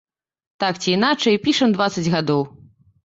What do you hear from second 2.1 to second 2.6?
гадоў.